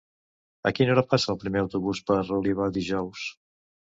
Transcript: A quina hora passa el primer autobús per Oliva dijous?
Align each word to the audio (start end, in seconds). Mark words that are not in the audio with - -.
A 0.69 0.69
quina 0.77 0.93
hora 0.93 1.03
passa 1.11 1.29
el 1.33 1.37
primer 1.43 1.61
autobús 1.63 2.01
per 2.07 2.17
Oliva 2.39 2.71
dijous? 2.79 3.27